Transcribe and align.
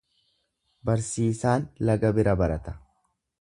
Barsiisaan 0.89 1.67
laga 1.91 2.11
bira 2.21 2.35
barata. 2.41 2.75